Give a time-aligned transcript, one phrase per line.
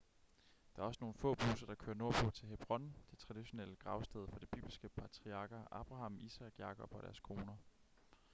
[0.75, 4.39] der er også nogle få busser der kører nordpå til hebron det traditionelle gravsted for
[4.39, 7.57] de bibelske patriarker abraham isak jakob og deres koner